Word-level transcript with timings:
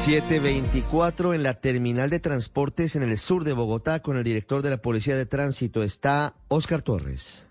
724 0.00 1.34
en 1.34 1.42
la 1.42 1.60
terminal 1.60 2.08
de 2.08 2.20
transportes 2.20 2.96
en 2.96 3.02
el 3.02 3.18
sur 3.18 3.44
de 3.44 3.52
Bogotá 3.52 4.00
con 4.00 4.16
el 4.16 4.24
director 4.24 4.62
de 4.62 4.70
la 4.70 4.78
Policía 4.78 5.14
de 5.14 5.26
Tránsito 5.26 5.82
está 5.82 6.36
Oscar 6.48 6.80
Torres. 6.80 7.49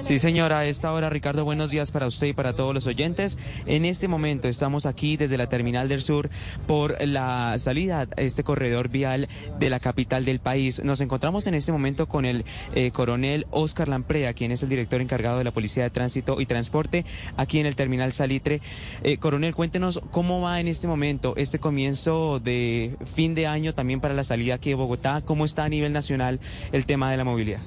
Sí, 0.00 0.18
señora, 0.18 0.60
a 0.60 0.66
esta 0.66 0.92
hora, 0.92 1.10
Ricardo, 1.10 1.44
buenos 1.44 1.70
días 1.70 1.90
para 1.90 2.06
usted 2.06 2.28
y 2.28 2.32
para 2.32 2.54
todos 2.54 2.74
los 2.74 2.86
oyentes. 2.86 3.38
En 3.66 3.84
este 3.84 4.06
momento 4.08 4.48
estamos 4.48 4.86
aquí 4.86 5.16
desde 5.16 5.36
la 5.36 5.48
Terminal 5.48 5.88
del 5.88 6.02
Sur 6.02 6.30
por 6.66 6.96
la 7.06 7.58
salida 7.58 8.06
a 8.16 8.20
este 8.20 8.44
corredor 8.44 8.88
vial 8.88 9.28
de 9.58 9.70
la 9.70 9.80
capital 9.80 10.24
del 10.24 10.40
país. 10.40 10.82
Nos 10.84 11.00
encontramos 11.00 11.46
en 11.46 11.54
este 11.54 11.72
momento 11.72 12.06
con 12.06 12.24
el 12.24 12.44
eh, 12.74 12.90
coronel 12.90 13.46
Oscar 13.50 13.88
Lamprea, 13.88 14.34
quien 14.34 14.52
es 14.52 14.62
el 14.62 14.68
director 14.68 15.00
encargado 15.00 15.38
de 15.38 15.44
la 15.44 15.50
Policía 15.50 15.84
de 15.84 15.90
Tránsito 15.90 16.40
y 16.40 16.46
Transporte 16.46 17.04
aquí 17.36 17.58
en 17.58 17.66
el 17.66 17.74
Terminal 17.74 18.12
Salitre. 18.12 18.60
Eh, 19.02 19.16
coronel, 19.18 19.54
cuéntenos 19.54 20.00
cómo 20.10 20.40
va 20.40 20.60
en 20.60 20.68
este 20.68 20.86
momento 20.86 21.34
este 21.36 21.58
comienzo 21.58 22.40
de 22.40 22.96
fin 23.14 23.34
de 23.34 23.46
año 23.46 23.74
también 23.74 24.00
para 24.00 24.14
la 24.14 24.24
salida 24.24 24.54
aquí 24.54 24.70
de 24.70 24.76
Bogotá, 24.76 25.22
cómo 25.24 25.44
está 25.44 25.64
a 25.64 25.68
nivel 25.68 25.92
nacional 25.92 26.38
el 26.72 26.86
tema 26.86 27.10
de 27.10 27.16
la 27.16 27.24
movilidad. 27.24 27.60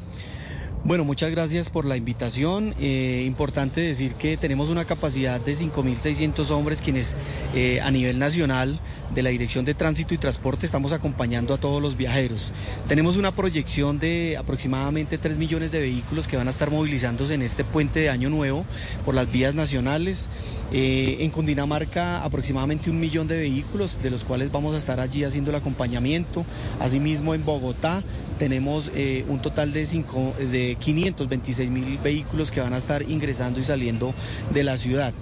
Bueno, 0.84 1.04
muchas 1.04 1.32
gracias 1.32 1.70
por 1.70 1.86
la 1.86 1.98
invitación. 1.98 2.74
Eh, 2.80 3.24
importante 3.26 3.82
decir 3.82 4.14
que 4.14 4.38
tenemos 4.38 4.70
una 4.70 4.86
capacidad 4.86 5.42
de 5.42 5.54
5.600 5.54 6.50
hombres 6.52 6.82
quienes 6.82 7.16
eh, 7.56 7.82
a 7.82 7.92
nivel 7.92 8.20
nacional 8.20 8.80
de 9.14 9.24
la 9.24 9.32
Dirección 9.32 9.66
de 9.66 9.74
Tránsito 9.74 10.14
y 10.14 10.18
Transporte 10.18 10.66
estamos 10.66 10.94
acompañando 10.94 11.54
a 11.54 11.58
todos 11.58 11.82
los 11.82 11.98
viajeros. 11.98 12.54
Tenemos 12.88 13.18
una 13.18 13.36
proyección 13.36 14.00
de 14.00 14.38
aproximadamente 14.38 15.18
3 15.18 15.38
millones 15.38 15.72
de 15.72 15.80
vehículos 15.80 16.28
que 16.28 16.38
van 16.38 16.48
a 16.48 16.52
estar 16.52 16.70
movilizándose 16.70 17.34
en 17.34 17.42
este 17.42 17.64
puente 17.64 18.02
de 18.02 18.10
Año 18.10 18.30
Nuevo 18.30 18.64
por 19.04 19.16
las 19.16 19.30
vías 19.30 19.56
nacionales. 19.56 20.30
Eh, 20.72 21.18
en 21.22 21.32
Cundinamarca 21.32 22.24
aproximadamente 22.24 22.90
un 22.90 23.00
millón 23.00 23.28
de 23.28 23.38
vehículos, 23.38 24.00
de 24.04 24.10
los 24.10 24.24
cuales 24.24 24.52
vamos 24.52 24.76
a 24.76 24.78
estar 24.78 25.00
allí 25.00 25.24
haciendo 25.24 25.50
el 25.50 25.56
acompañamiento. 25.56 26.46
Asimismo 26.80 27.34
en 27.34 27.44
Bogotá 27.44 28.04
tenemos 28.38 28.92
un 29.28 29.40
total 29.40 29.74
de, 29.74 29.86
cinco, 29.86 30.34
de 30.38 30.67
526 30.76 31.70
mil 31.70 31.98
vehículos 32.04 32.52
que 32.52 32.60
van 32.60 32.74
a 32.74 32.78
estar 32.78 33.02
ingresando 33.04 33.60
y 33.60 33.64
saliendo 33.64 34.14
de 34.54 34.64
la 34.64 34.78
ciudad. 34.78 35.14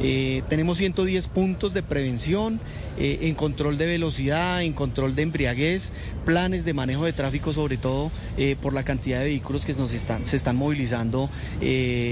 Eh, 0.00 0.42
tenemos 0.48 0.78
110 0.78 1.28
puntos 1.28 1.74
de 1.74 1.82
prevención 1.82 2.60
eh, 2.98 3.18
en 3.22 3.34
control 3.34 3.78
de 3.78 3.86
velocidad, 3.86 4.62
en 4.62 4.72
control 4.72 5.14
de 5.14 5.22
embriaguez, 5.22 5.92
planes 6.24 6.64
de 6.64 6.74
manejo 6.74 7.04
de 7.04 7.12
tráfico, 7.12 7.52
sobre 7.52 7.76
todo 7.76 8.10
eh, 8.36 8.56
por 8.60 8.72
la 8.72 8.84
cantidad 8.84 9.18
de 9.18 9.26
vehículos 9.26 9.66
que 9.66 9.74
nos 9.74 9.92
están, 9.92 10.26
se 10.26 10.36
están 10.36 10.56
movilizando, 10.56 11.28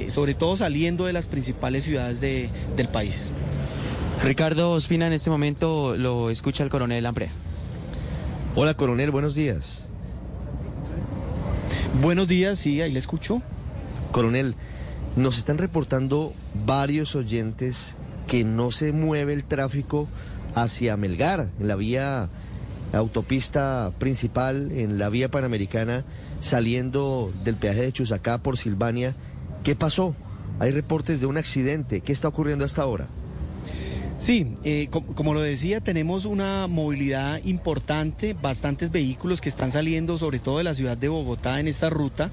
sobre 0.09 0.34
todo 0.34 0.56
saliendo 0.56 1.06
de 1.06 1.12
las 1.12 1.27
principales 1.27 1.84
ciudades 1.84 2.21
del 2.21 2.89
país. 2.93 3.31
Ricardo 4.23 4.73
Ospina, 4.73 5.06
en 5.06 5.12
este 5.12 5.31
momento 5.31 5.97
lo 5.97 6.31
escucha 6.31 6.62
el 6.62 6.71
coronel 6.71 7.06
Amprea. 7.06 7.31
Hola, 8.55 8.75
coronel, 8.75 9.11
buenos 9.11 9.34
días. 9.34 9.89
Buenos 12.01 12.27
días, 12.27 12.59
sí, 12.59 12.81
ahí 12.81 12.91
le 12.91 12.98
escucho. 12.98 13.43
Coronel, 14.12 14.55
nos 15.15 15.37
están 15.37 15.59
reportando 15.59 16.33
varios 16.65 17.15
oyentes 17.15 17.97
que 18.27 18.45
no 18.45 18.71
se 18.71 18.93
mueve 18.93 19.34
el 19.34 19.45
tráfico 19.45 20.09
hacia 20.55 20.97
Melgar, 20.97 21.51
en 21.61 21.69
la 21.69 21.77
vía 21.77 22.31
autopista 22.95 23.93
principal, 23.99 24.73
en 24.73 24.99
la 24.99 25.11
vía 25.11 25.31
panamericana, 25.31 26.05
saliendo 26.41 27.31
del 27.45 27.57
peaje 27.57 27.83
de 27.83 27.93
Chusacá 27.93 28.39
por 28.39 28.56
Silvania. 28.56 29.15
¿Qué 29.62 29.77
pasó? 29.77 30.15
Hay 30.61 30.71
reportes 30.71 31.21
de 31.21 31.27
un 31.27 31.37
accidente. 31.37 32.01
¿Qué 32.01 32.12
está 32.12 32.29
ocurriendo 32.29 32.65
hasta 32.65 32.83
ahora? 32.83 33.09
Sí, 34.23 34.55
eh, 34.62 34.89
como 34.89 35.34
lo 35.34 35.41
decía, 35.41 35.81
tenemos 35.81 36.27
una 36.27 36.69
movilidad 36.69 37.41
importante, 37.42 38.34
bastantes 38.41 38.92
vehículos 38.92 39.41
que 39.41 39.48
están 39.48 39.73
saliendo, 39.73 40.17
sobre 40.17 40.39
todo 40.39 40.59
de 40.59 40.65
la 40.65 40.75
ciudad 40.75 40.97
de 40.97 41.09
Bogotá, 41.09 41.59
en 41.59 41.67
esta 41.67 41.91
ruta. 41.91 42.31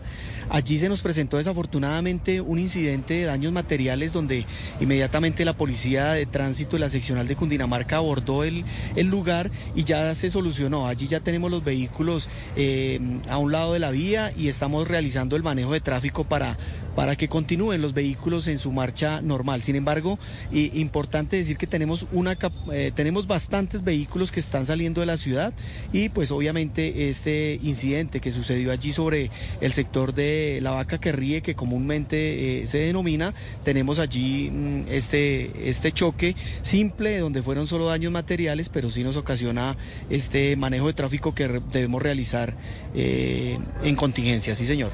Allí 0.52 0.77
se 0.77 0.88
nos 0.88 1.02
presentó 1.02 1.38
desafortunadamente 1.38 2.42
un 2.42 2.60
incidente 2.60 3.16
de 3.16 3.23
daños 3.23 3.54
materiales 3.54 4.14
donde 4.14 4.45
inmediatamente 4.80 5.45
la 5.45 5.54
policía 5.54 6.11
de 6.11 6.27
tránsito 6.27 6.76
de 6.76 6.82
la 6.82 6.89
seccional 6.92 7.27
de 7.27 7.36
Cundinamarca 7.36 7.98
abordó 7.98 8.44
el, 8.44 8.66
lugar 8.95 9.50
y 9.73 9.83
ya 9.83 10.14
se 10.14 10.30
solucionó. 10.30 10.88
Allí 10.88 11.08
ya 11.08 11.21
tenemos 11.21 11.50
los 11.50 11.64
vehículos 11.64 12.30
eh, 12.56 13.00
a 13.30 13.39
un 13.39 13.52
lado 13.52 13.73
de 13.73 13.80
la 13.80 13.89
vía 13.89 14.32
y 14.38 14.48
estamos 14.48 14.88
realizando 14.88 15.36
el 15.36 15.42
manejo 15.42 15.73
de 15.73 15.82
tráfico 15.82 16.23
para, 16.23 16.56
para 16.95 17.16
que 17.16 17.27
continúen 17.27 17.82
los 17.82 17.94
vehículos 17.94 18.48
en 18.48 18.60
su 18.60 18.72
marcha 18.72 19.22
normal. 19.22 19.64
Sin 19.64 19.76
embargo, 19.76 20.20
importante 20.52 21.38
decir 21.38 21.58
que 21.58 21.67
tenemos 21.67 22.08
una, 22.11 22.38
eh, 22.72 22.92
tenemos 22.94 23.27
bastantes 23.27 23.83
vehículos 23.83 24.32
que 24.32 24.39
están 24.39 24.66
saliendo 24.66 25.02
de 25.02 25.08
la 25.08 25.17
ciudad 25.17 25.54
y 25.94 26.10
pues 26.10 26.32
obviamente 26.32 27.10
este 27.10 27.60
incidente 27.61 28.20
que 28.20 28.32
sucedió 28.32 28.72
allí 28.72 28.92
sobre 28.92 29.32
el 29.61 29.73
sector 29.73 30.14
de 30.14 30.60
la 30.61 30.72
vaca 30.72 30.98
que 30.98 31.11
ríe, 31.11 31.42
que 31.42 31.55
comúnmente 31.55 32.61
eh, 32.61 32.67
se 32.67 32.80
denomina, 32.80 33.33
tenemos 33.64 34.00
allí 34.00 34.50
mm, 34.52 34.83
este, 34.89 35.70
este 35.70 35.92
choque 35.92 36.36
simple 36.61 37.20
donde 37.20 37.44
fueron 37.44 37.67
solo 37.67 37.86
daños 37.86 38.11
materiales, 38.11 38.70
pero 38.70 38.89
sí 38.89 39.04
nos 39.04 39.17
ocasiona 39.17 39.77
este 40.10 40.56
manejo 40.56 40.88
de 40.88 40.94
tráfico 40.94 41.33
que 41.33 41.61
debemos 41.71 42.02
realizar 42.02 42.56
eh, 42.95 43.58
en 43.83 43.95
contingencia, 43.95 44.56
sí 44.56 44.66
señor. 44.66 44.92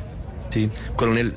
Sí, 0.52 0.70
coronel, 0.96 1.34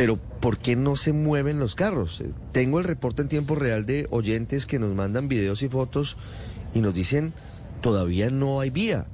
pero 0.00 0.16
¿por 0.16 0.56
qué 0.56 0.76
no 0.76 0.96
se 0.96 1.12
mueven 1.12 1.58
los 1.58 1.74
carros? 1.74 2.22
Eh, 2.22 2.30
tengo 2.52 2.78
el 2.78 2.86
reporte 2.86 3.20
en 3.20 3.28
tiempo 3.28 3.54
real 3.54 3.84
de 3.84 4.06
oyentes 4.08 4.64
que 4.64 4.78
nos 4.78 4.94
mandan 4.94 5.28
videos 5.28 5.62
y 5.62 5.68
fotos 5.68 6.16
y 6.72 6.80
nos 6.80 6.94
dicen, 6.94 7.34
todavía 7.82 8.30
no 8.30 8.60
hay 8.60 8.70
vía. 8.70 9.08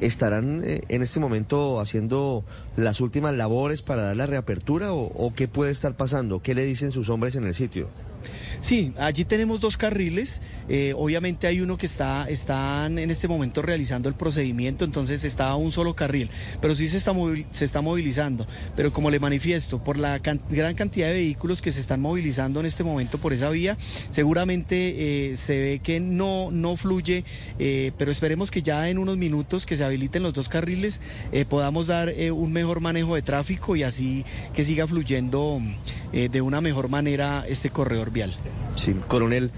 ¿Estarán 0.00 0.62
eh, 0.62 0.82
en 0.90 1.02
este 1.02 1.18
momento 1.18 1.80
haciendo 1.80 2.44
las 2.76 3.00
últimas 3.00 3.34
labores 3.34 3.82
para 3.82 4.02
dar 4.02 4.16
la 4.16 4.26
reapertura 4.26 4.92
o, 4.92 5.06
o 5.06 5.34
qué 5.34 5.48
puede 5.48 5.72
estar 5.72 5.96
pasando? 5.96 6.40
¿Qué 6.40 6.54
le 6.54 6.64
dicen 6.64 6.92
sus 6.92 7.08
hombres 7.08 7.34
en 7.34 7.42
el 7.42 7.56
sitio? 7.56 7.88
Sí, 8.60 8.92
allí 8.98 9.24
tenemos 9.24 9.60
dos 9.60 9.76
carriles. 9.76 10.42
Eh, 10.68 10.92
obviamente 10.96 11.46
hay 11.46 11.60
uno 11.60 11.76
que 11.76 11.86
está 11.86 12.26
están 12.28 12.98
en 12.98 13.10
este 13.10 13.28
momento 13.28 13.62
realizando 13.62 14.08
el 14.08 14.14
procedimiento, 14.14 14.84
entonces 14.84 15.24
está 15.24 15.54
un 15.54 15.70
solo 15.70 15.94
carril, 15.94 16.30
pero 16.60 16.74
sí 16.74 16.88
se 16.88 16.96
está, 16.96 17.14
se 17.50 17.64
está 17.64 17.80
movilizando. 17.80 18.46
Pero 18.74 18.92
como 18.92 19.10
le 19.10 19.20
manifiesto, 19.20 19.78
por 19.78 19.96
la 19.96 20.18
gran 20.18 20.74
cantidad 20.74 21.08
de 21.08 21.14
vehículos 21.14 21.62
que 21.62 21.70
se 21.70 21.80
están 21.80 22.00
movilizando 22.00 22.60
en 22.60 22.66
este 22.66 22.82
momento 22.84 23.18
por 23.18 23.32
esa 23.32 23.50
vía, 23.50 23.76
seguramente 24.10 25.32
eh, 25.32 25.36
se 25.36 25.58
ve 25.58 25.80
que 25.82 26.00
no, 26.00 26.50
no 26.50 26.76
fluye, 26.76 27.24
eh, 27.58 27.92
pero 27.96 28.10
esperemos 28.10 28.50
que 28.50 28.62
ya 28.62 28.88
en 28.88 28.98
unos 28.98 29.16
minutos 29.16 29.66
que 29.66 29.76
se 29.76 29.84
habiliten 29.84 30.22
los 30.22 30.32
dos 30.34 30.48
carriles 30.48 31.00
podamos 31.48 31.86
dar 31.86 32.12
un 32.32 32.52
mejor 32.52 32.80
manejo 32.80 33.14
de 33.14 33.22
tráfico 33.22 33.76
y 33.76 33.82
así 33.82 34.24
que 34.52 34.64
siga 34.64 34.86
fluyendo 34.86 35.60
de 36.12 36.40
una 36.40 36.60
mejor 36.60 36.88
manera 36.88 37.44
este 37.46 37.70
corredor 37.70 38.10
Sí, 38.76 38.94
coronel, 39.08 39.50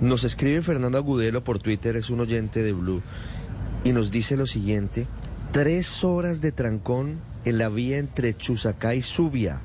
nos 0.00 0.24
escribe 0.24 0.62
Fernando 0.62 0.98
Agudelo 0.98 1.44
por 1.44 1.58
Twitter, 1.58 1.96
es 1.96 2.10
un 2.10 2.20
oyente 2.20 2.62
de 2.62 2.72
Blue, 2.72 3.02
y 3.84 3.92
nos 3.92 4.10
dice 4.10 4.36
lo 4.36 4.46
siguiente, 4.46 5.06
tres 5.52 6.04
horas 6.04 6.40
de 6.40 6.52
trancón 6.52 7.20
en 7.44 7.58
la 7.58 7.68
vía 7.68 7.98
entre 7.98 8.36
Chusacá 8.36 8.94
y 8.94 9.02
Subia. 9.02 9.60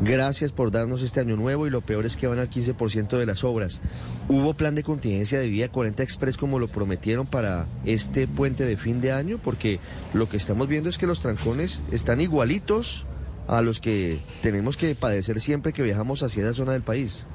Gracias 0.00 0.50
por 0.50 0.70
darnos 0.70 1.02
este 1.02 1.20
año 1.20 1.36
nuevo 1.36 1.66
y 1.66 1.70
lo 1.70 1.80
peor 1.80 2.04
es 2.04 2.16
que 2.16 2.26
van 2.26 2.40
al 2.40 2.50
15% 2.50 3.16
de 3.16 3.26
las 3.26 3.44
obras. 3.44 3.80
¿Hubo 4.28 4.54
plan 4.54 4.74
de 4.74 4.82
contingencia 4.82 5.38
de 5.38 5.48
vía 5.48 5.70
40 5.70 6.02
Express 6.02 6.36
como 6.36 6.58
lo 6.58 6.68
prometieron 6.68 7.26
para 7.26 7.66
este 7.84 8.26
puente 8.26 8.64
de 8.64 8.76
fin 8.76 9.00
de 9.00 9.12
año? 9.12 9.38
Porque 9.42 9.78
lo 10.12 10.28
que 10.28 10.36
estamos 10.36 10.66
viendo 10.66 10.90
es 10.90 10.98
que 10.98 11.06
los 11.06 11.20
trancones 11.20 11.84
están 11.92 12.20
igualitos 12.20 13.06
a 13.46 13.62
los 13.62 13.80
que 13.80 14.20
tenemos 14.42 14.76
que 14.76 14.94
padecer 14.94 15.40
siempre 15.40 15.72
que 15.72 15.82
viajamos 15.82 16.22
hacia 16.22 16.42
esa 16.44 16.54
zona 16.54 16.72
del 16.72 16.82
país. 16.82 17.26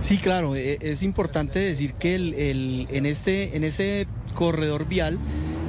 Sí, 0.00 0.18
claro, 0.18 0.56
e, 0.56 0.78
es 0.80 1.02
importante 1.02 1.58
decir 1.58 1.94
que 1.94 2.14
el, 2.14 2.86
en, 2.90 3.06
este, 3.06 3.56
en 3.56 3.64
ese 3.64 4.06
corredor 4.34 4.86
vial 4.86 5.18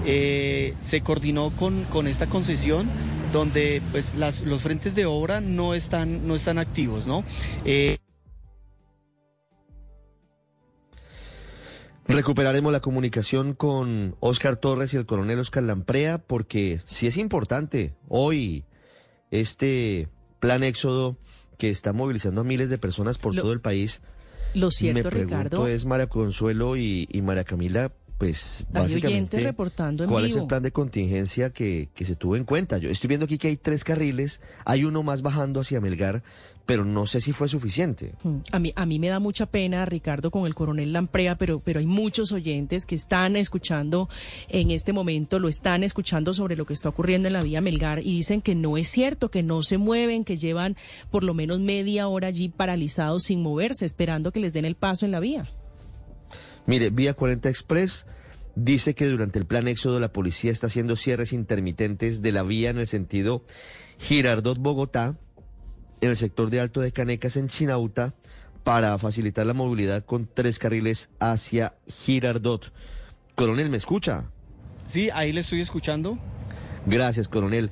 eh, 0.06 0.74
se 0.80 1.02
coordinó 1.02 1.56
con, 1.56 1.84
con, 1.86 2.08
esta 2.08 2.28
concesión 2.28 2.90
donde 3.34 3.82
pues 3.92 4.16
las, 4.16 4.42
los 4.42 4.62
frentes 4.62 4.96
de 4.96 5.06
obra 5.06 5.42
no 5.42 5.74
están, 5.74 6.28
no 6.28 6.36
están 6.36 6.60
activos, 6.60 7.08
¿no? 7.08 7.24
Eh, 7.66 7.98
Recuperaremos 12.08 12.72
la 12.72 12.80
comunicación 12.80 13.54
con 13.54 14.16
Oscar 14.22 14.56
Torres 14.56 14.94
y 14.94 14.98
el 14.98 15.06
coronel 15.06 15.40
Oscar 15.40 15.64
Lamprea 15.64 16.20
porque 16.20 16.80
si 16.86 17.06
es 17.06 17.18
importante 17.18 17.96
hoy 18.08 18.64
este 19.30 20.08
plan 20.40 20.64
éxodo 20.64 21.18
que 21.58 21.70
está 21.70 21.94
movilizando 21.94 22.42
a 22.42 22.44
miles 22.44 22.70
de 22.70 22.78
personas 22.78 23.18
por 23.18 23.36
todo 23.36 23.54
el 23.54 23.60
país 23.60 24.02
lo 24.54 24.72
cierto, 24.72 25.04
Me 25.04 25.04
pregunto 25.04 25.36
Ricardo. 25.36 25.68
es 25.68 25.86
María 25.86 26.08
Consuelo 26.08 26.78
y, 26.78 27.08
María 27.24 27.44
Camila, 27.44 27.92
pues 28.18 28.66
básicamente 28.72 29.40
reportando 29.40 30.04
en 30.04 30.10
cuál 30.10 30.26
es 30.26 30.36
el 30.36 30.48
plan 30.48 30.64
de 30.64 30.72
contingencia 30.72 31.52
que, 31.52 31.90
que 31.94 32.06
se 32.06 32.16
tuvo 32.16 32.36
en 32.36 32.46
cuenta. 32.46 32.78
Yo 32.78 32.90
estoy 32.90 33.08
viendo 33.08 33.26
aquí 33.26 33.38
que 33.38 33.50
hay 33.50 33.58
tres 33.58 33.84
carriles, 33.84 34.42
hay 34.66 34.84
uno 34.86 35.04
más 35.04 35.22
bajando 35.22 35.60
hacia 35.60 35.80
Melgar, 35.82 36.24
pero 36.66 36.84
no 36.84 37.06
sé 37.06 37.22
si 37.22 37.32
fue 37.32 37.48
suficiente. 37.48 38.14
Mm, 38.24 38.38
A 38.52 38.60
mí, 38.60 38.74
a 38.76 38.86
mí 38.86 39.00
me 39.00 39.08
da 39.08 39.20
mucha 39.20 39.46
pena, 39.46 39.86
Ricardo, 39.86 40.32
con 40.32 40.46
el 40.46 40.56
coronel 40.56 40.94
Lamprea, 40.94 41.38
pero, 41.38 41.62
pero 41.64 41.80
hay 41.80 41.86
muchos 41.86 42.32
oyentes 42.32 42.86
que 42.86 42.96
están 42.96 43.36
escuchando 43.36 44.10
en 44.50 44.72
este 44.72 44.94
momento, 44.94 45.40
lo 45.40 45.48
están 45.48 45.84
escuchando 45.84 46.34
sobre 46.34 46.56
lo 46.56 46.66
que 46.66 46.74
está 46.74 46.90
ocurriendo 46.90 47.28
en 47.28 47.34
la 47.34 47.42
vía 47.42 47.62
Melgar 47.62 48.00
y 48.00 48.18
dicen 48.18 48.42
que 48.42 48.56
no 48.56 48.78
es 48.78 48.90
cierto, 48.90 49.30
que 49.30 49.44
no 49.44 49.64
se 49.64 49.78
mueven, 49.78 50.24
que 50.24 50.38
llevan 50.38 50.76
por 51.10 51.24
lo 51.24 51.34
menos 51.34 51.60
media 51.60 52.08
hora 52.08 52.28
allí 52.28 52.50
paralizados 52.50 53.24
sin 53.24 53.42
moverse, 53.42 53.86
esperando 53.86 54.32
que 54.32 54.40
les 54.40 54.54
den 54.54 54.66
el 54.66 54.76
paso 54.76 55.06
en 55.06 55.12
la 55.12 55.20
vía. 55.20 55.50
Mire, 56.68 56.90
Vía 56.90 57.14
40 57.14 57.50
Express 57.50 58.06
dice 58.56 58.94
que 58.94 59.08
durante 59.08 59.40
el 59.40 59.46
plan 59.46 59.68
éxodo 59.68 60.00
la 60.00 60.12
policía 60.12 60.52
está 60.52 60.68
haciendo 60.68 60.96
cierres 60.96 61.32
intermitentes 61.34 62.22
de 62.22 62.32
la 62.32 62.44
vía 62.44 62.70
en 62.70 62.78
el 62.78 62.88
sentido 62.88 63.44
Girardot-Bogotá, 64.00 65.18
en 66.02 66.10
el 66.10 66.18
sector 66.18 66.50
de 66.50 66.60
Alto 66.60 66.82
de 66.82 66.92
Canecas 66.92 67.38
en 67.38 67.48
Chinauta, 67.48 68.14
para 68.64 68.98
facilitar 68.98 69.46
la 69.46 69.54
movilidad 69.54 70.04
con 70.04 70.28
tres 70.32 70.60
carriles 70.60 71.10
hacia 71.20 71.78
Girardot. 71.88 72.74
Coronel, 73.36 73.70
¿me 73.70 73.78
escucha? 73.78 74.30
Sí, 74.88 75.10
ahí 75.14 75.32
le 75.32 75.40
estoy 75.42 75.62
escuchando. 75.62 76.20
Gracias, 76.86 77.28
coronel. 77.28 77.72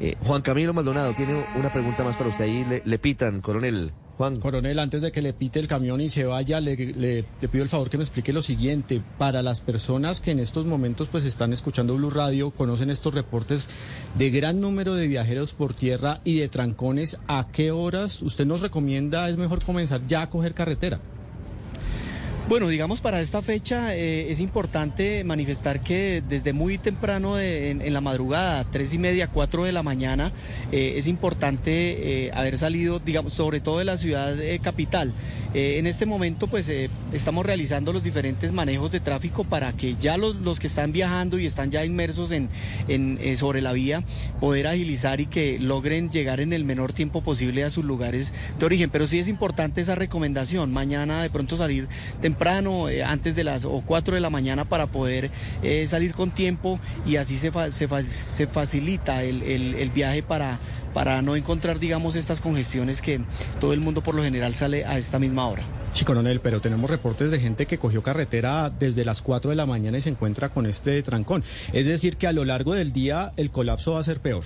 Eh, 0.00 0.16
Juan 0.24 0.42
Camilo 0.42 0.72
Maldonado 0.74 1.12
tiene 1.14 1.34
una 1.58 1.68
pregunta 1.68 2.02
más 2.02 2.16
para 2.16 2.30
usted. 2.30 2.44
Ahí 2.44 2.64
le, 2.68 2.82
le 2.84 2.98
pitan, 2.98 3.40
coronel. 3.40 3.92
Coronel, 4.40 4.78
antes 4.78 5.02
de 5.02 5.10
que 5.12 5.20
le 5.22 5.32
pite 5.32 5.58
el 5.58 5.68
camión 5.68 6.00
y 6.00 6.08
se 6.08 6.24
vaya, 6.24 6.60
le, 6.60 6.76
le- 6.76 7.24
le 7.40 7.48
pido 7.48 7.64
el 7.64 7.68
favor 7.68 7.90
que 7.90 7.98
me 7.98 8.04
explique 8.04 8.32
lo 8.32 8.42
siguiente. 8.42 9.00
Para 9.18 9.42
las 9.42 9.60
personas 9.60 10.20
que 10.20 10.30
en 10.30 10.38
estos 10.38 10.64
momentos 10.66 11.08
pues 11.10 11.24
están 11.24 11.52
escuchando 11.52 11.96
Blue 11.96 12.10
Radio, 12.10 12.50
conocen 12.50 12.90
estos 12.90 13.14
reportes 13.14 13.68
de 14.16 14.30
gran 14.30 14.60
número 14.60 14.94
de 14.94 15.06
viajeros 15.08 15.52
por 15.52 15.74
tierra 15.74 16.20
y 16.24 16.38
de 16.38 16.48
trancones, 16.48 17.16
¿a 17.26 17.48
qué 17.52 17.70
horas 17.72 18.22
usted 18.22 18.46
nos 18.46 18.60
recomienda 18.60 19.28
es 19.28 19.36
mejor 19.36 19.64
comenzar 19.64 20.00
ya 20.06 20.22
a 20.22 20.30
coger 20.30 20.54
carretera? 20.54 21.00
Bueno, 22.48 22.68
digamos 22.68 23.00
para 23.00 23.20
esta 23.20 23.40
fecha 23.40 23.94
eh, 23.96 24.30
es 24.30 24.40
importante 24.40 25.22
manifestar 25.22 25.80
que 25.80 26.22
desde 26.28 26.52
muy 26.52 26.76
temprano 26.76 27.36
de- 27.36 27.70
en, 27.70 27.92
la 27.94 28.00
madrugada, 28.00 28.64
tres 28.64 28.92
y 28.92 28.98
media, 28.98 29.28
cuatro 29.28 29.64
de 29.64 29.70
la 29.72 29.82
mañana, 29.84 30.32
eh, 30.72 30.94
es 30.96 31.06
importante 31.06 32.26
eh, 32.26 32.30
haber 32.34 32.58
salido, 32.58 32.98
digamos, 32.98 33.34
sobre 33.34 33.60
todo 33.60 33.78
de 33.78 33.84
la 33.84 33.96
ciudad 33.96 34.36
capital. 34.60 35.14
En 35.54 35.86
este 35.86 36.04
momento, 36.06 36.48
pues 36.48 36.68
estamos 37.12 37.44
realizando 37.46 37.92
los 37.92 38.02
diferentes 38.02 38.52
manejos 38.52 38.90
de 38.90 39.00
tráfico 39.00 39.44
para 39.44 39.72
que 39.74 39.96
ya 39.96 40.16
los, 40.16 40.34
los 40.36 40.58
que 40.58 40.66
están 40.66 40.92
viajando 40.92 41.38
y 41.38 41.44
están 41.46 41.70
ya 41.70 41.84
inmersos 41.84 42.32
en, 42.32 42.50
en, 42.88 43.36
sobre 43.36 43.60
la 43.60 43.72
vía, 43.72 44.02
poder 44.40 44.66
agilizar 44.66 45.20
y 45.20 45.26
que 45.26 45.58
logren 45.60 46.10
llegar 46.10 46.40
en 46.40 46.52
el 46.54 46.64
menor 46.64 46.92
tiempo 46.94 47.20
posible 47.20 47.64
a 47.64 47.70
sus 47.70 47.84
lugares 47.84 48.32
de 48.58 48.64
origen. 48.66 48.90
Pero 48.90 49.06
sí 49.06 49.18
es 49.18 49.28
importante 49.28 49.80
esa 49.82 49.94
recomendación, 49.94 50.72
mañana 50.72 51.22
de 51.22 51.30
pronto 51.30 51.56
salir 51.56 51.86
temprano, 52.32 52.88
eh, 52.88 53.04
antes 53.04 53.36
de 53.36 53.44
las 53.44 53.64
o 53.66 53.82
4 53.86 54.14
de 54.14 54.20
la 54.20 54.30
mañana 54.30 54.64
para 54.64 54.86
poder 54.86 55.30
eh, 55.62 55.86
salir 55.86 56.12
con 56.14 56.30
tiempo 56.30 56.80
y 57.06 57.16
así 57.16 57.36
se, 57.36 57.52
se, 57.72 57.88
se 58.08 58.46
facilita 58.46 59.22
el, 59.22 59.42
el- 59.42 59.74
el 59.74 59.90
viaje 59.90 60.22
para, 60.22 60.58
para 60.94 61.20
no 61.20 61.36
encontrar, 61.36 61.78
digamos, 61.78 62.16
estas 62.16 62.40
congestiones 62.40 63.02
que 63.02 63.20
todo 63.60 63.72
el 63.74 63.80
mundo 63.80 64.02
por 64.02 64.14
lo 64.14 64.22
general 64.22 64.54
sale 64.54 64.84
a 64.86 64.96
esta 64.96 65.18
misma 65.18 65.46
hora. 65.46 65.62
Sí, 65.92 66.04
coronel, 66.06 66.40
pero 66.40 66.60
tenemos 66.62 66.88
reportes 66.88 67.30
de 67.30 67.38
gente 67.38 67.66
que 67.66 67.76
cogió 67.78 68.02
carretera 68.02 68.70
desde 68.70 69.04
las 69.04 69.20
4 69.20 69.50
de 69.50 69.56
la 69.56 69.66
mañana 69.66 69.98
y 69.98 70.02
se 70.02 70.08
encuentra 70.08 70.48
con 70.48 70.64
este 70.64 71.02
trancón. 71.02 71.44
Es 71.74 71.84
decir, 71.84 72.16
que 72.16 72.26
a 72.26 72.32
lo 72.32 72.46
largo 72.46 72.72
del 72.74 72.94
día 72.94 73.32
el 73.36 73.50
colapso 73.50 73.92
va 73.92 74.00
a 74.00 74.04
ser 74.04 74.20
peor. 74.20 74.44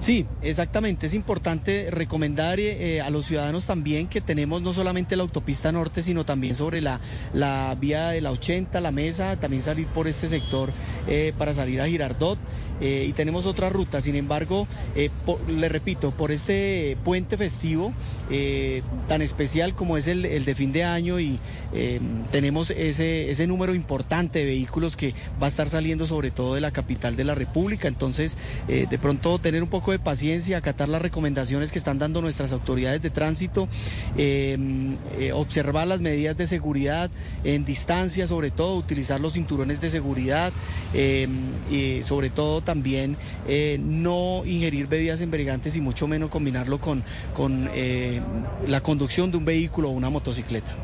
Sí, 0.00 0.30
exactamente. 0.40 1.06
Es 1.06 1.12
importante 1.12 1.90
recomendar 1.90 2.58
eh, 2.58 3.02
a 3.02 3.10
los 3.10 3.26
ciudadanos 3.26 3.66
también 3.66 4.08
que 4.08 4.22
tenemos 4.22 4.62
no 4.62 4.72
solamente 4.72 5.14
la 5.14 5.24
autopista 5.24 5.72
norte, 5.72 6.02
sino 6.02 6.24
también 6.24 6.56
sobre 6.56 6.80
la, 6.80 7.02
la 7.32 7.74
vía 7.78 8.08
de 8.08 8.22
la 8.22 8.32
80, 8.32 8.80
la 8.80 8.92
mesa, 8.92 9.36
también 9.36 9.62
salir 9.62 9.88
por 9.88 10.08
este 10.08 10.28
sector 10.28 10.72
eh, 11.06 11.34
para 11.36 11.52
salir 11.52 11.82
a 11.82 11.86
Girardot. 11.86 12.40
eh, 12.80 13.04
y 13.08 13.12
tenemos 13.12 13.44
otra 13.44 13.68
ruta. 13.68 14.00
Sin 14.00 14.16
embargo, 14.16 14.68
eh, 14.94 15.10
por- 15.26 15.46
le 15.50 15.68
repito, 15.68 16.12
por 16.12 16.30
este 16.32 16.96
puente 17.02 17.36
festivo 17.36 17.94
eh, 18.30 18.82
tan 19.06 19.20
especial 19.20 19.74
como 19.74 19.98
es 19.98 20.06
el, 20.06 20.24
el 20.24 20.46
de 20.46 20.54
fin 20.54 20.72
de 20.72 20.82
año 20.84 21.20
y 21.20 21.42
eh, 21.72 22.00
tenemos 22.30 22.70
ese, 22.70 23.28
ese 23.28 23.46
número 23.46 23.74
importante 23.74 24.38
de 24.38 24.44
vehículos 24.46 24.96
que 24.96 25.14
va 25.40 25.46
a 25.46 25.50
estar 25.50 25.68
saliendo 25.68 26.06
sobre 26.06 26.30
todo 26.30 26.54
de 26.54 26.62
la 26.62 26.70
capital 26.72 27.16
de 27.16 27.24
la 27.24 27.34
República. 27.34 27.86
Entonces, 27.86 28.38
eh, 28.66 28.86
de 28.88 28.98
pronto 28.98 29.38
tener 29.38 29.62
un 29.62 29.68
poco 29.68 29.89
de 29.90 29.98
paciencia, 29.98 30.58
acatar 30.58 30.88
las 30.88 31.02
recomendaciones 31.02 31.72
que 31.72 31.78
están 31.78 31.98
dando 31.98 32.20
nuestras 32.20 32.52
autoridades 32.52 33.02
de 33.02 33.10
tránsito, 33.10 33.68
eh, 34.16 34.58
eh, 35.18 35.32
observar 35.32 35.86
las 35.86 36.00
medidas 36.00 36.36
de 36.36 36.46
seguridad 36.46 37.10
en 37.44 37.64
distancia, 37.64 38.26
sobre 38.26 38.50
todo 38.50 38.76
utilizar 38.76 39.20
los 39.20 39.34
cinturones 39.34 39.80
de 39.80 39.90
seguridad, 39.90 40.52
eh, 40.94 41.28
y 41.70 42.02
sobre 42.02 42.30
todo 42.30 42.60
también 42.62 43.16
eh, 43.46 43.78
no 43.80 44.42
ingerir 44.44 44.86
bebidas 44.86 45.20
embriagantes 45.20 45.76
y 45.76 45.80
mucho 45.80 46.06
menos 46.06 46.30
combinarlo 46.30 46.80
con, 46.80 47.04
con 47.34 47.68
eh, 47.74 48.20
la 48.66 48.80
conducción 48.80 49.30
de 49.30 49.36
un 49.36 49.44
vehículo 49.44 49.90
o 49.90 49.92
una 49.92 50.10
motocicleta. 50.10 50.74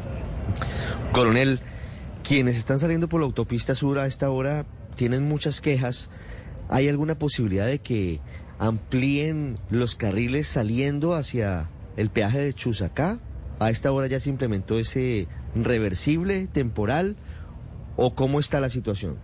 Coronel, 1.13 1.61
quienes 2.23 2.57
están 2.57 2.79
saliendo 2.79 3.09
por 3.09 3.21
la 3.21 3.27
autopista 3.27 3.75
sur 3.75 3.99
a 3.99 4.07
esta 4.07 4.31
hora 4.31 4.67
tienen 4.95 5.29
muchas 5.29 5.61
quejas. 5.61 6.11
¿Hay 6.69 6.89
alguna 6.89 7.19
posibilidad 7.19 7.67
de 7.67 7.79
que 7.79 8.21
amplíen 8.59 9.59
los 9.71 9.97
carriles 9.97 10.47
saliendo 10.47 11.15
hacia 11.15 11.71
el 11.97 12.11
peaje 12.11 12.39
de 12.39 12.55
Chusacá? 12.55 13.19
¿A 13.59 13.71
esta 13.71 13.91
hora 13.93 14.07
ya 14.07 14.21
se 14.21 14.31
implementó 14.31 14.79
ese 14.79 15.29
reversible 15.55 16.47
temporal? 16.47 17.17
¿O 17.97 18.15
cómo 18.15 18.41
está 18.41 18.61
la 18.61 18.69
situación? 18.69 19.17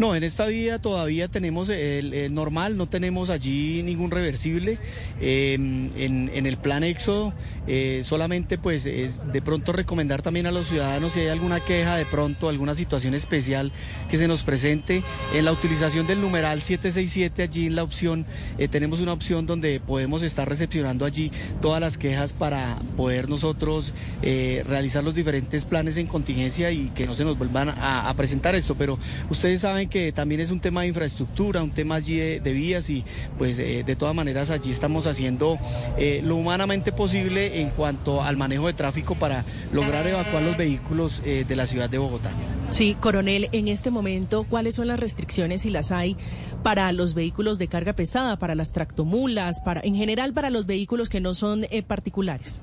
No, 0.00 0.16
en 0.16 0.24
esta 0.24 0.46
vía 0.46 0.78
todavía 0.78 1.28
tenemos 1.28 1.68
el, 1.68 2.32
normal, 2.32 2.78
no 2.78 2.88
tenemos 2.88 3.28
allí 3.28 3.82
ningún 3.82 4.10
reversible. 4.10 4.78
En, 5.20 5.90
en 5.94 6.46
el 6.46 6.56
plan 6.56 6.84
éxodo, 6.84 7.34
eh, 7.66 8.00
solamente 8.02 8.56
pues 8.56 8.86
es 8.86 9.20
de 9.30 9.42
pronto 9.42 9.72
recomendar 9.72 10.22
también 10.22 10.46
a 10.46 10.52
los 10.52 10.68
ciudadanos 10.68 11.12
si 11.12 11.20
hay 11.20 11.28
alguna 11.28 11.60
queja, 11.60 11.96
de 11.96 12.06
pronto 12.06 12.48
alguna 12.48 12.74
situación 12.74 13.12
especial 13.12 13.72
que 14.08 14.16
se 14.16 14.26
nos 14.26 14.42
presente 14.42 15.02
en 15.34 15.44
la 15.44 15.52
utilización 15.52 16.06
del 16.06 16.22
numeral 16.22 16.62
767, 16.62 17.42
allí 17.42 17.66
en 17.66 17.76
la 17.76 17.82
opción, 17.82 18.24
eh, 18.56 18.68
tenemos 18.68 19.00
una 19.00 19.12
opción 19.12 19.44
donde 19.44 19.80
podemos 19.80 20.22
estar 20.22 20.48
recepcionando 20.48 21.04
allí 21.04 21.30
todas 21.60 21.78
las 21.78 21.98
quejas 21.98 22.32
para 22.32 22.78
poder 22.96 23.28
nosotros 23.28 23.92
eh, 24.22 24.64
realizar 24.66 25.04
los 25.04 25.14
diferentes 25.14 25.66
planes 25.66 25.98
en 25.98 26.06
contingencia 26.06 26.70
y 26.70 26.88
que 26.94 27.06
no 27.06 27.14
se 27.14 27.26
nos 27.26 27.36
vuelvan 27.36 27.68
a, 27.68 28.08
a 28.08 28.14
presentar 28.14 28.54
esto. 28.54 28.76
Pero 28.76 28.98
ustedes 29.28 29.60
saben 29.60 29.89
que 29.90 30.12
también 30.12 30.40
es 30.40 30.50
un 30.50 30.60
tema 30.60 30.82
de 30.82 30.88
infraestructura, 30.88 31.62
un 31.62 31.72
tema 31.72 31.96
allí 31.96 32.16
de, 32.16 32.52
vías 32.52 32.88
y 32.88 33.04
pues 33.36 33.58
eh, 33.58 33.82
de 33.84 33.96
todas 33.96 34.14
maneras 34.14 34.50
allí 34.50 34.70
estamos 34.70 35.06
haciendo 35.06 35.58
eh, 35.98 36.22
lo 36.24 36.36
humanamente 36.36 36.92
posible 36.92 37.60
en 37.60 37.70
cuanto 37.70 38.22
al 38.22 38.36
manejo 38.36 38.68
de 38.68 38.72
tráfico 38.72 39.14
para 39.14 39.44
lograr 39.72 40.06
evacuar 40.06 40.42
los 40.42 40.56
vehículos 40.56 41.22
eh, 41.26 41.44
de 41.46 41.56
la 41.56 41.66
ciudad 41.66 41.90
de 41.90 41.98
Bogotá. 41.98 42.30
Sí, 42.70 42.96
coronel, 42.98 43.48
en 43.52 43.68
este 43.68 43.90
momento, 43.90 44.46
¿cuáles 44.48 44.76
son 44.76 44.86
las 44.86 45.00
restricciones, 45.00 45.62
si 45.62 45.70
las 45.70 45.90
hay, 45.90 46.16
para 46.62 46.90
los 46.92 47.14
vehículos 47.14 47.58
de 47.58 47.68
carga 47.68 47.92
pesada, 47.92 48.38
para 48.38 48.54
las 48.54 48.72
tractomulas, 48.72 49.60
para, 49.60 49.80
en 49.82 49.96
general 49.96 50.32
para 50.32 50.50
los 50.50 50.66
vehículos 50.66 51.08
que 51.08 51.20
no 51.20 51.34
son 51.34 51.66
particulares? 51.88 52.60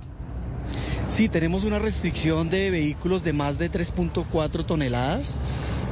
Sí, 1.09 1.29
tenemos 1.29 1.63
una 1.63 1.79
restricción 1.79 2.49
de 2.49 2.69
vehículos 2.69 3.23
de 3.23 3.31
más 3.31 3.57
de 3.57 3.71
3.4 3.71 4.65
toneladas. 4.65 5.39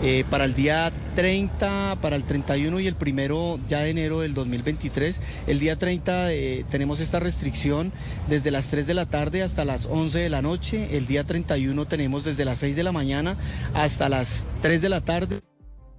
eh, 0.04 0.26
para 0.30 0.44
el 0.44 0.54
día 0.54 0.92
30, 1.16 1.98
para 2.02 2.18
el 2.18 2.26
31 2.26 2.80
y 2.82 2.88
el 2.88 2.96
primero 2.96 3.60
ya 3.68 3.80
de 3.80 3.92
enero 3.92 4.20
del 4.20 4.34
2023. 4.34 5.22
El 5.48 5.60
día 5.60 5.78
30 5.78 6.34
eh, 6.34 6.66
tenemos 6.70 7.00
esta 7.00 7.20
restricción 7.20 7.94
desde 8.28 8.52
las 8.52 8.68
3 8.68 8.88
de 8.88 8.94
la 8.94 9.06
tarde 9.06 9.42
hasta 9.42 9.64
las 9.64 9.86
11 9.86 10.20
de 10.20 10.30
la 10.30 10.42
noche. 10.42 10.98
El 10.98 11.08
día 11.08 11.24
31 11.24 11.86
tenemos 11.86 12.26
desde 12.26 12.46
las 12.46 12.58
6 12.60 12.76
de 12.76 12.84
la 12.84 12.92
mañana 12.92 13.38
hasta 13.74 14.10
las 14.10 14.46
3 14.62 14.82
de 14.82 14.90
la 14.90 15.02
tarde. 15.02 15.40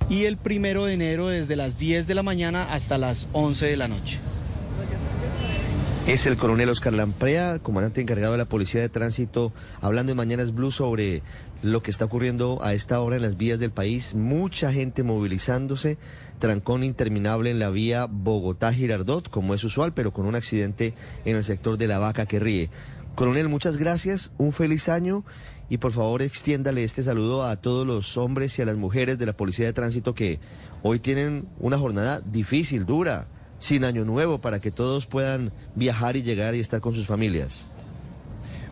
Y 0.08 0.24
el 0.24 0.36
primero 0.36 0.84
de 0.84 0.92
enero 0.92 1.28
desde 1.28 1.56
las 1.56 1.78
10 1.78 2.06
de 2.06 2.14
la 2.14 2.22
mañana 2.22 2.70
hasta 2.70 2.98
las 2.98 3.28
11 3.32 3.66
de 3.66 3.76
la 3.76 3.88
noche. 3.88 4.20
Es 6.06 6.24
el 6.28 6.36
coronel 6.36 6.68
Oscar 6.68 6.92
Lamprea, 6.92 7.58
comandante 7.58 8.00
encargado 8.00 8.30
de 8.30 8.38
la 8.38 8.44
Policía 8.44 8.80
de 8.80 8.88
Tránsito, 8.88 9.52
hablando 9.80 10.12
en 10.12 10.16
Mañanas 10.16 10.54
Blue 10.54 10.70
sobre 10.70 11.24
lo 11.62 11.82
que 11.82 11.90
está 11.90 12.04
ocurriendo 12.04 12.60
a 12.62 12.74
esta 12.74 13.00
hora 13.00 13.16
en 13.16 13.22
las 13.22 13.36
vías 13.36 13.58
del 13.58 13.72
país. 13.72 14.14
Mucha 14.14 14.72
gente 14.72 15.02
movilizándose, 15.02 15.98
trancón 16.38 16.84
interminable 16.84 17.50
en 17.50 17.58
la 17.58 17.70
vía 17.70 18.06
Bogotá-Girardot, 18.06 19.30
como 19.30 19.52
es 19.52 19.64
usual, 19.64 19.94
pero 19.94 20.12
con 20.12 20.26
un 20.26 20.36
accidente 20.36 20.94
en 21.24 21.34
el 21.34 21.42
sector 21.42 21.76
de 21.76 21.88
la 21.88 21.98
vaca 21.98 22.26
que 22.26 22.38
ríe. 22.38 22.70
Coronel, 23.16 23.48
muchas 23.48 23.76
gracias, 23.76 24.30
un 24.38 24.52
feliz 24.52 24.88
año 24.88 25.24
y 25.68 25.78
por 25.78 25.90
favor 25.90 26.22
extiéndale 26.22 26.84
este 26.84 27.02
saludo 27.02 27.44
a 27.44 27.56
todos 27.56 27.84
los 27.84 28.16
hombres 28.16 28.56
y 28.56 28.62
a 28.62 28.66
las 28.66 28.76
mujeres 28.76 29.18
de 29.18 29.26
la 29.26 29.36
Policía 29.36 29.66
de 29.66 29.72
Tránsito 29.72 30.14
que 30.14 30.38
hoy 30.84 31.00
tienen 31.00 31.48
una 31.58 31.78
jornada 31.78 32.20
difícil, 32.20 32.86
dura, 32.86 33.26
sin 33.58 33.84
año 33.84 34.04
nuevo, 34.04 34.40
para 34.40 34.60
que 34.60 34.70
todos 34.70 35.06
puedan 35.06 35.52
viajar 35.74 36.16
y 36.16 36.22
llegar 36.22 36.54
y 36.54 36.60
estar 36.60 36.80
con 36.80 36.94
sus 36.94 37.06
familias. 37.06 37.68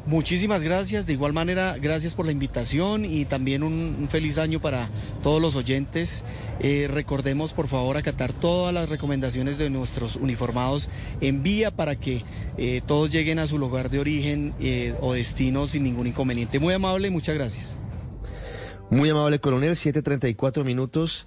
Muchísimas 0.07 0.63
gracias. 0.63 1.07
De 1.07 1.15
igual 1.15 1.33
manera, 1.33 1.79
gracias 1.81 2.15
por 2.15 2.27
la 2.27 2.33
invitación 2.33 3.07
y 3.07 3.25
también 3.25 3.63
un, 3.63 4.07
feliz 4.11 4.37
año 4.37 4.61
para 4.61 4.91
todos 5.23 5.41
los 5.41 5.57
oyentes. 5.57 6.25
Eh, 6.61 6.89
recordemos, 6.93 7.55
por 7.55 7.69
favor, 7.69 7.97
acatar 7.97 8.35
todas 8.35 8.75
las 8.75 8.91
recomendaciones 8.91 9.57
de 9.57 9.71
nuestros 9.71 10.17
uniformados 10.17 10.91
en 11.23 11.43
vía 11.43 11.71
para 11.71 11.97
que 11.97 12.23
eh, 12.59 12.83
todos 12.87 13.09
lleguen 13.09 13.39
a 13.39 13.47
su 13.47 13.57
lugar 13.59 13.89
de 13.89 13.99
origen 13.99 14.55
eh, 14.61 14.95
o 15.01 15.15
destino 15.15 15.67
sin 15.67 15.85
ningún 15.85 16.07
inconveniente. 16.07 16.59
Muy 16.59 16.75
amable, 16.75 17.11
muchas 17.11 17.35
gracias. 17.35 17.79
Muy 18.91 19.09
amable, 19.09 19.39
coronel. 19.39 19.73
7.34 19.73 20.65
minutos. 20.65 21.23